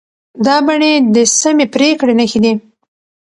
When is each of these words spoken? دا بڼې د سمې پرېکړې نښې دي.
دا 0.45 0.55
بڼې 0.65 0.93
د 1.13 1.17
سمې 1.39 1.65
پرېکړې 1.73 2.13
نښې 2.19 2.39
دي. 2.43 2.53